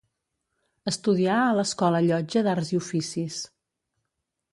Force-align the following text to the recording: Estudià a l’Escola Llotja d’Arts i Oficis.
Estudià 0.91 1.35
a 1.41 1.51
l’Escola 1.57 1.99
Llotja 2.05 2.43
d’Arts 2.47 2.73
i 2.77 2.81
Oficis. 2.81 3.37